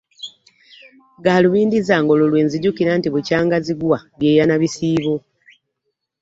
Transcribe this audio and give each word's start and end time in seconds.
Ggaalubindi 1.19 1.77
zange 1.87 2.09
olwo 2.13 2.27
lwe 2.31 2.41
nzijukira 2.45 2.91
nti 2.97 3.07
bukyanga 3.13 3.55
zigwa 3.65 3.97
byeya 4.17 4.43
na 4.47 4.55
bisiibo. 4.61 5.13